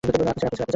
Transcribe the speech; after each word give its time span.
আপনি, 0.03 0.47
স্যার। 0.49 0.69